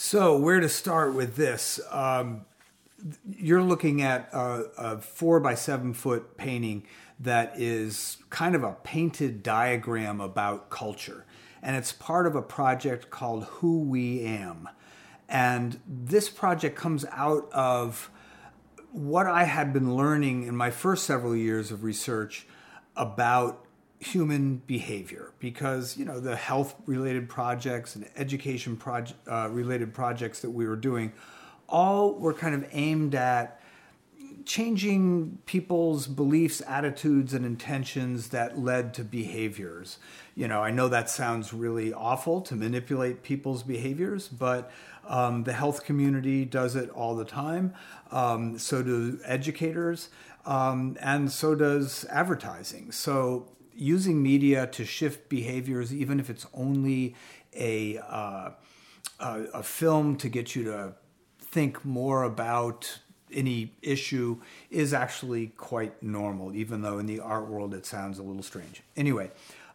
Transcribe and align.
So, 0.00 0.38
where 0.38 0.60
to 0.60 0.68
start 0.68 1.14
with 1.14 1.34
this? 1.34 1.80
Um, 1.90 2.42
you're 3.28 3.64
looking 3.64 4.00
at 4.00 4.28
a, 4.32 4.66
a, 4.78 4.98
four 5.00 5.40
by 5.40 5.56
seven 5.56 5.92
foot 5.92 6.36
painting 6.36 6.84
that 7.18 7.54
is 7.56 8.16
kind 8.30 8.54
of 8.54 8.62
a 8.62 8.76
painted 8.84 9.42
diagram 9.42 10.20
about 10.20 10.70
culture. 10.70 11.24
And 11.64 11.74
it's 11.74 11.90
part 11.90 12.28
of 12.28 12.36
a 12.36 12.42
project 12.42 13.10
called 13.10 13.42
Who 13.54 13.80
We 13.80 14.22
Am. 14.22 14.68
And 15.28 15.80
this 15.84 16.28
project 16.28 16.76
comes 16.76 17.04
out 17.10 17.50
of 17.52 18.08
what 18.92 19.26
I 19.26 19.44
had 19.44 19.72
been 19.72 19.96
learning 19.96 20.44
in 20.44 20.54
my 20.54 20.70
first 20.70 21.06
several 21.06 21.34
years 21.34 21.72
of 21.72 21.82
research 21.82 22.46
about 22.94 23.64
human 24.00 24.56
behavior 24.66 25.32
because 25.40 25.96
you 25.96 26.04
know 26.04 26.20
the 26.20 26.36
health 26.36 26.74
related 26.86 27.28
projects 27.28 27.96
and 27.96 28.08
education 28.16 28.76
proje- 28.76 29.14
uh, 29.26 29.48
related 29.50 29.92
projects 29.92 30.40
that 30.40 30.50
we 30.50 30.66
were 30.66 30.76
doing 30.76 31.12
all 31.68 32.14
were 32.14 32.32
kind 32.32 32.54
of 32.54 32.64
aimed 32.72 33.14
at 33.14 33.60
changing 34.44 35.38
people's 35.46 36.06
beliefs 36.06 36.62
attitudes 36.66 37.34
and 37.34 37.44
intentions 37.44 38.28
that 38.28 38.58
led 38.58 38.94
to 38.94 39.02
behaviors. 39.02 39.98
You 40.36 40.46
know 40.46 40.62
i 40.62 40.70
know 40.70 40.86
that 40.88 41.10
sounds 41.10 41.52
really 41.52 41.92
awful 41.92 42.40
to 42.42 42.54
manipulate 42.54 43.24
people's 43.24 43.64
behaviors 43.64 44.28
but 44.28 44.70
um, 45.08 45.44
the 45.44 45.54
health 45.54 45.84
community 45.84 46.44
does 46.44 46.76
it 46.76 46.90
all 46.90 47.16
the 47.16 47.24
time. 47.24 47.74
Um, 48.12 48.58
so 48.58 48.82
do 48.82 49.18
educators 49.24 50.10
um, 50.44 50.96
and 51.00 51.30
so 51.30 51.54
does 51.54 52.04
advertising. 52.10 52.92
So 52.92 53.48
using 53.78 54.22
media 54.22 54.66
to 54.66 54.84
shift 54.84 55.28
behaviors, 55.28 55.94
even 55.94 56.18
if 56.20 56.28
it's 56.28 56.46
only 56.52 57.14
a, 57.54 57.98
uh, 57.98 58.50
a, 59.20 59.42
a 59.54 59.62
film 59.62 60.16
to 60.16 60.28
get 60.28 60.54
you 60.54 60.64
to 60.64 60.92
think 61.40 61.84
more 61.84 62.24
about 62.24 62.98
any 63.32 63.72
issue, 63.82 64.40
is 64.70 64.92
actually 64.92 65.48
quite 65.48 66.02
normal, 66.02 66.54
even 66.54 66.82
though 66.82 66.98
in 66.98 67.06
the 67.06 67.20
art 67.20 67.46
world 67.46 67.74
it 67.74 67.86
sounds 67.86 68.18
a 68.18 68.22
little 68.22 68.42
strange. 68.42 68.82
Anyway, 68.96 69.30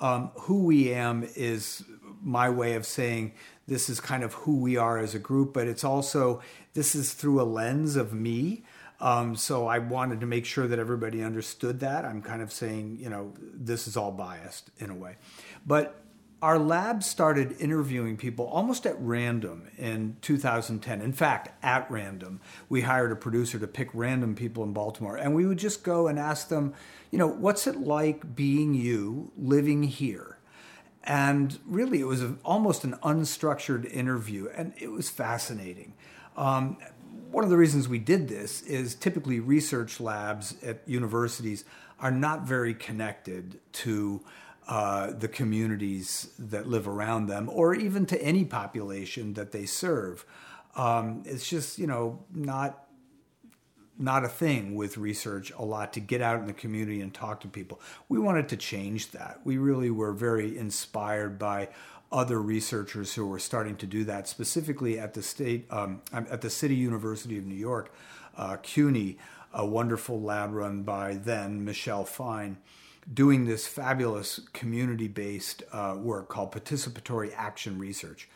um, 0.00 0.30
who 0.34 0.64
we 0.64 0.92
am 0.92 1.26
is 1.34 1.84
my 2.22 2.50
way 2.50 2.74
of 2.74 2.84
saying 2.84 3.32
this 3.66 3.88
is 3.88 4.00
kind 4.00 4.22
of 4.22 4.34
who 4.34 4.56
we 4.56 4.76
are 4.76 4.98
as 4.98 5.14
a 5.14 5.18
group, 5.18 5.52
but 5.54 5.66
it's 5.66 5.84
also 5.84 6.42
this 6.74 6.94
is 6.94 7.14
through 7.14 7.40
a 7.40 7.44
lens 7.44 7.96
of 7.96 8.12
me. 8.12 8.64
Um, 9.00 9.36
so 9.36 9.66
I 9.66 9.78
wanted 9.78 10.20
to 10.20 10.26
make 10.26 10.46
sure 10.46 10.66
that 10.66 10.78
everybody 10.78 11.22
understood 11.22 11.80
that. 11.80 12.04
I'm 12.04 12.22
kind 12.22 12.40
of 12.40 12.52
saying, 12.52 12.98
you 13.00 13.10
know, 13.10 13.34
this 13.38 13.86
is 13.86 13.96
all 13.96 14.10
biased 14.10 14.70
in 14.78 14.90
a 14.90 14.94
way. 14.94 15.16
But 15.66 16.02
our 16.42 16.58
lab 16.58 17.02
started 17.02 17.56
interviewing 17.58 18.16
people 18.16 18.46
almost 18.46 18.86
at 18.86 18.94
random 19.00 19.68
in 19.78 20.16
2010. 20.20 21.00
In 21.00 21.12
fact, 21.12 21.48
at 21.64 21.90
random, 21.90 22.40
we 22.68 22.82
hired 22.82 23.10
a 23.10 23.16
producer 23.16 23.58
to 23.58 23.66
pick 23.66 23.88
random 23.94 24.34
people 24.34 24.62
in 24.62 24.72
Baltimore, 24.72 25.16
and 25.16 25.34
we 25.34 25.46
would 25.46 25.58
just 25.58 25.82
go 25.82 26.08
and 26.08 26.18
ask 26.18 26.48
them, 26.48 26.74
you 27.10 27.18
know, 27.18 27.26
what's 27.26 27.66
it 27.66 27.80
like 27.80 28.36
being 28.36 28.74
you 28.74 29.32
living 29.36 29.82
here? 29.84 30.38
And 31.04 31.58
really, 31.64 32.00
it 32.00 32.06
was 32.06 32.22
a, 32.22 32.36
almost 32.44 32.84
an 32.84 32.96
unstructured 33.02 33.90
interview, 33.90 34.48
and 34.54 34.74
it 34.76 34.92
was 34.92 35.08
fascinating. 35.08 35.94
Um, 36.36 36.76
one 37.36 37.44
of 37.44 37.50
the 37.50 37.56
reasons 37.58 37.86
we 37.86 37.98
did 37.98 38.28
this 38.28 38.62
is 38.62 38.94
typically 38.94 39.40
research 39.40 40.00
labs 40.00 40.56
at 40.62 40.80
universities 40.86 41.66
are 42.00 42.10
not 42.10 42.46
very 42.46 42.72
connected 42.72 43.60
to 43.72 44.24
uh, 44.68 45.10
the 45.12 45.28
communities 45.28 46.30
that 46.38 46.66
live 46.66 46.88
around 46.88 47.26
them 47.26 47.50
or 47.52 47.74
even 47.74 48.06
to 48.06 48.18
any 48.22 48.42
population 48.42 49.34
that 49.34 49.52
they 49.52 49.66
serve. 49.66 50.24
Um, 50.76 51.24
it's 51.26 51.46
just, 51.46 51.78
you 51.78 51.86
know, 51.86 52.24
not 52.32 52.84
not 53.98 54.24
a 54.24 54.28
thing 54.28 54.74
with 54.74 54.98
research 54.98 55.50
a 55.58 55.64
lot 55.64 55.92
to 55.94 56.00
get 56.00 56.20
out 56.20 56.38
in 56.38 56.46
the 56.46 56.52
community 56.52 57.00
and 57.00 57.14
talk 57.14 57.40
to 57.40 57.48
people. 57.48 57.80
We 58.08 58.18
wanted 58.18 58.48
to 58.50 58.56
change 58.56 59.10
that. 59.12 59.40
We 59.44 59.56
really 59.56 59.90
were 59.90 60.12
very 60.12 60.56
inspired 60.56 61.38
by 61.38 61.68
other 62.12 62.40
researchers 62.40 63.14
who 63.14 63.26
were 63.26 63.38
starting 63.38 63.76
to 63.76 63.86
do 63.86 64.04
that, 64.04 64.28
specifically 64.28 64.98
at 64.98 65.14
the 65.14 65.22
state, 65.22 65.66
um, 65.70 66.02
at 66.12 66.40
the 66.40 66.50
City 66.50 66.74
University 66.74 67.36
of 67.38 67.44
New 67.44 67.56
York, 67.56 67.92
uh, 68.36 68.56
CUNY, 68.62 69.18
a 69.52 69.66
wonderful 69.66 70.20
lab 70.20 70.52
run 70.52 70.82
by 70.82 71.14
then 71.14 71.64
Michelle 71.64 72.04
Fine, 72.04 72.58
doing 73.12 73.46
this 73.46 73.66
fabulous 73.66 74.40
community-based 74.52 75.62
uh, 75.72 75.96
work 75.98 76.28
called 76.28 76.52
participatory 76.52 77.32
action 77.34 77.78
research. 77.78 78.28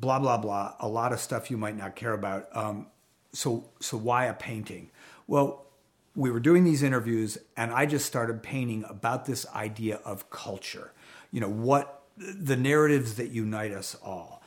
Blah 0.00 0.18
blah 0.18 0.38
blah. 0.38 0.74
A 0.80 0.88
lot 0.88 1.12
of 1.12 1.20
stuff 1.20 1.50
you 1.50 1.56
might 1.56 1.76
not 1.76 1.94
care 1.94 2.12
about. 2.12 2.48
Um, 2.56 2.86
so 3.32 3.70
so 3.80 3.96
why 3.96 4.26
a 4.26 4.34
painting? 4.34 4.90
Well, 5.26 5.66
we 6.16 6.30
were 6.30 6.40
doing 6.40 6.64
these 6.64 6.82
interviews, 6.82 7.38
and 7.56 7.72
I 7.72 7.86
just 7.86 8.06
started 8.06 8.42
painting 8.42 8.84
about 8.88 9.26
this 9.26 9.46
idea 9.54 10.00
of 10.04 10.30
culture. 10.30 10.92
You 11.30 11.40
know 11.40 11.48
what 11.48 12.03
the 12.16 12.56
narratives 12.56 13.16
that 13.16 13.30
unite 13.30 13.72
us 13.72 13.96
all. 14.02 14.42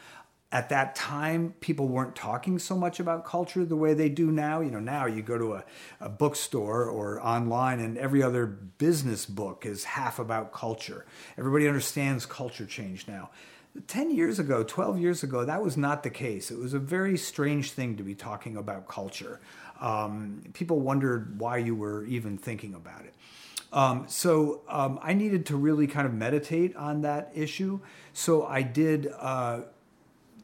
At 0.50 0.70
that 0.70 0.96
time, 0.96 1.56
people 1.60 1.90
weren't 1.90 2.16
talking 2.16 2.58
so 2.58 2.78
much 2.78 3.02
about 3.02 3.26
culture 3.26 3.66
the 3.66 3.76
way 3.76 3.94
they 3.94 4.08
do 4.08 4.32
now. 4.32 4.62
You 4.62 4.72
know, 4.72 4.80
now 4.80 5.06
you 5.06 5.22
go 5.22 5.38
to 5.38 5.56
a, 5.56 5.66
a 6.00 6.08
bookstore 6.08 6.86
or 6.86 7.22
online, 7.22 7.82
and 7.82 7.98
every 7.98 8.24
other 8.24 8.46
business 8.46 9.26
book 9.26 9.66
is 9.66 9.84
half 9.84 10.20
about 10.20 10.54
culture. 10.54 11.06
Everybody 11.38 11.68
understands 11.68 12.26
culture 12.26 12.66
change 12.66 13.10
now. 13.10 13.30
10 13.88 14.12
years 14.12 14.40
ago, 14.40 14.64
12 14.64 15.00
years 15.00 15.22
ago, 15.22 15.46
that 15.46 15.62
was 15.62 15.78
not 15.78 16.04
the 16.04 16.10
case. 16.10 16.50
It 16.50 16.58
was 16.58 16.74
a 16.74 16.80
very 16.80 17.18
strange 17.18 17.72
thing 17.72 17.98
to 17.98 18.04
be 18.04 18.16
talking 18.16 18.56
about 18.58 18.88
culture. 18.88 19.40
Um, 19.80 20.44
people 20.54 20.80
wondered 20.80 21.40
why 21.40 21.58
you 21.58 21.76
were 21.76 22.06
even 22.06 22.38
thinking 22.38 22.74
about 22.74 23.02
it. 23.02 23.14
Um, 23.72 24.06
so 24.08 24.62
um, 24.70 25.00
I 25.02 25.14
needed 25.14 25.46
to 25.48 25.58
really 25.58 25.88
kind 25.88 26.08
of 26.08 26.14
meditate 26.14 26.76
on 26.76 27.02
that 27.02 27.32
issue. 27.36 27.80
So 28.14 28.46
I 28.46 28.62
did 28.62 29.12
uh, 29.20 29.62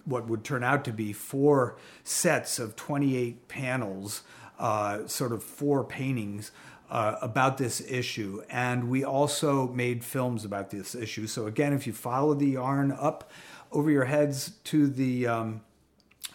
what 0.06 0.28
would 0.28 0.44
turn 0.44 0.64
out 0.64 0.84
to 0.86 0.92
be 0.92 1.14
four 1.14 1.78
sets 2.04 2.60
of 2.60 2.76
28 2.76 3.48
panels, 3.48 4.24
uh, 4.60 5.08
sort 5.08 5.32
of 5.32 5.44
four 5.44 5.84
paintings. 5.84 6.52
Uh, 6.90 7.18
about 7.24 7.58
this 7.58 7.82
issue, 7.90 8.44
and 8.52 8.88
we 8.88 9.04
also 9.04 9.68
made 9.70 10.04
films 10.04 10.46
about 10.46 10.70
this 10.70 10.94
issue. 10.94 11.26
So 11.26 11.48
again, 11.48 11.74
if 11.74 11.88
you 11.88 11.94
follow 11.94 12.36
the 12.36 12.50
yarn 12.50 12.92
up 12.92 13.32
over 13.72 13.90
your 13.90 14.06
heads 14.06 14.52
to 14.66 14.86
the 14.86 15.26
um, 15.26 15.62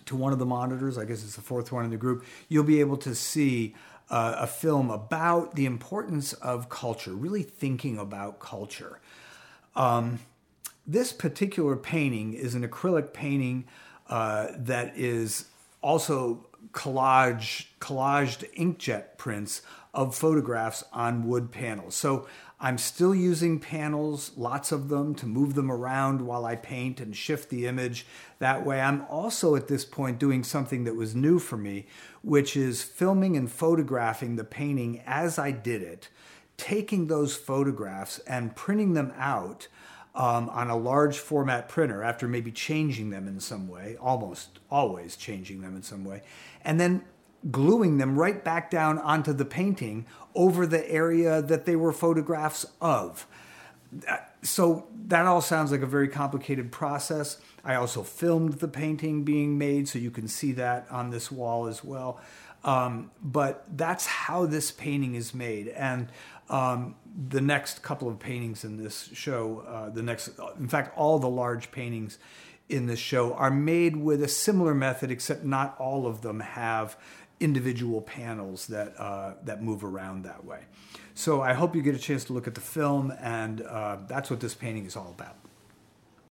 to 0.06 0.16
one 0.16 0.32
of 0.32 0.40
the 0.40 0.46
monitors, 0.46 0.98
I 0.98 1.04
guess 1.04 1.22
it's 1.22 1.36
the 1.36 1.42
fourth 1.42 1.70
one 1.70 1.84
in 1.84 1.90
the 1.90 1.96
group, 1.96 2.24
you'll 2.48 2.64
be 2.64 2.80
able 2.80 2.96
to 2.96 3.14
see 3.14 3.74
uh, 4.10 4.36
a 4.38 4.46
film 4.46 4.90
about 4.90 5.54
the 5.54 5.66
importance 5.66 6.32
of 6.34 6.68
culture, 6.68 7.12
really 7.12 7.42
thinking 7.42 7.98
about 7.98 8.40
culture. 8.40 9.00
Um, 9.76 10.20
this 10.86 11.12
particular 11.12 11.76
painting 11.76 12.32
is 12.32 12.54
an 12.54 12.66
acrylic 12.66 13.12
painting 13.12 13.66
uh, 14.08 14.48
that 14.56 14.96
is 14.96 15.46
also 15.82 16.46
collage 16.72 17.66
collaged 17.80 18.44
inkjet 18.54 19.16
prints 19.16 19.62
of 19.94 20.14
photographs 20.14 20.84
on 20.92 21.26
wood 21.26 21.50
panels. 21.50 21.94
So 21.94 22.28
I'm 22.60 22.78
still 22.78 23.14
using 23.14 23.60
panels, 23.60 24.32
lots 24.36 24.72
of 24.72 24.88
them, 24.88 25.14
to 25.16 25.26
move 25.26 25.54
them 25.54 25.70
around 25.70 26.22
while 26.22 26.44
I 26.44 26.56
paint 26.56 27.00
and 27.00 27.16
shift 27.16 27.50
the 27.50 27.66
image 27.66 28.04
that 28.40 28.66
way. 28.66 28.80
I'm 28.80 29.02
also 29.08 29.54
at 29.54 29.68
this 29.68 29.84
point 29.84 30.18
doing 30.18 30.42
something 30.42 30.82
that 30.84 30.96
was 30.96 31.14
new 31.14 31.38
for 31.38 31.56
me, 31.56 31.86
which 32.22 32.56
is 32.56 32.82
filming 32.82 33.36
and 33.36 33.50
photographing 33.50 34.34
the 34.34 34.44
painting 34.44 35.02
as 35.06 35.38
I 35.38 35.52
did 35.52 35.82
it, 35.82 36.08
taking 36.56 37.06
those 37.06 37.36
photographs 37.36 38.18
and 38.20 38.56
printing 38.56 38.94
them 38.94 39.12
out. 39.16 39.68
Um, 40.14 40.48
on 40.48 40.68
a 40.68 40.76
large 40.76 41.18
format 41.18 41.68
printer 41.68 42.02
after 42.02 42.26
maybe 42.26 42.50
changing 42.50 43.10
them 43.10 43.28
in 43.28 43.38
some 43.38 43.68
way, 43.68 43.96
almost 44.00 44.58
always 44.68 45.14
changing 45.14 45.60
them 45.60 45.76
in 45.76 45.82
some 45.84 46.04
way, 46.04 46.22
and 46.64 46.80
then 46.80 47.04
gluing 47.50 47.98
them 47.98 48.18
right 48.18 48.42
back 48.44 48.70
down 48.70 48.98
onto 48.98 49.32
the 49.32 49.44
painting 49.44 50.06
over 50.34 50.66
the 50.66 50.88
area 50.90 51.40
that 51.42 51.64
they 51.64 51.76
were 51.76 51.92
photographs 51.92 52.66
of. 52.80 53.26
So 54.42 54.86
that 55.06 55.26
all 55.26 55.40
sounds 55.40 55.72
like 55.72 55.82
a 55.82 55.86
very 55.86 56.08
complicated 56.08 56.70
process. 56.70 57.38
I 57.64 57.74
also 57.74 58.02
filmed 58.02 58.54
the 58.54 58.68
painting 58.68 59.24
being 59.24 59.58
made, 59.58 59.88
so 59.88 59.98
you 59.98 60.10
can 60.10 60.28
see 60.28 60.52
that 60.52 60.86
on 60.90 61.10
this 61.10 61.30
wall 61.32 61.66
as 61.66 61.82
well. 61.82 62.20
Um, 62.64 63.10
but 63.22 63.64
that's 63.76 64.06
how 64.06 64.46
this 64.46 64.70
painting 64.70 65.14
is 65.14 65.32
made. 65.32 65.68
And 65.68 66.08
um, 66.50 66.96
the 67.28 67.40
next 67.40 67.82
couple 67.82 68.08
of 68.08 68.18
paintings 68.18 68.64
in 68.64 68.76
this 68.82 69.10
show, 69.12 69.64
uh, 69.66 69.90
the 69.90 70.02
next, 70.02 70.30
in 70.58 70.68
fact, 70.68 70.96
all 70.96 71.18
the 71.18 71.28
large 71.28 71.70
paintings 71.70 72.18
in 72.68 72.86
this 72.86 72.98
show 72.98 73.32
are 73.34 73.50
made 73.50 73.96
with 73.96 74.22
a 74.22 74.28
similar 74.28 74.74
method, 74.74 75.10
except 75.10 75.44
not 75.44 75.76
all 75.78 76.06
of 76.06 76.22
them 76.22 76.40
have 76.40 76.96
individual 77.40 78.00
panels 78.02 78.66
that 78.66 78.98
uh, 78.98 79.34
that 79.44 79.62
move 79.62 79.84
around 79.84 80.24
that 80.24 80.44
way. 80.44 80.60
So 81.14 81.42
I 81.42 81.52
hope 81.52 81.74
you 81.74 81.82
get 81.82 81.94
a 81.94 81.98
chance 81.98 82.24
to 82.24 82.32
look 82.32 82.46
at 82.46 82.54
the 82.54 82.60
film, 82.60 83.12
and 83.20 83.62
uh, 83.62 83.98
that's 84.06 84.30
what 84.30 84.40
this 84.40 84.54
painting 84.54 84.86
is 84.86 84.96
all 84.96 85.14
about. 85.16 85.36